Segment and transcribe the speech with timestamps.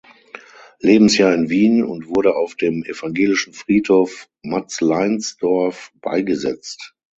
[0.79, 6.95] Lebensjahr in Wien und wurde auf dem Evangelischen Friedhof Matzleinsdorf beigesetzt.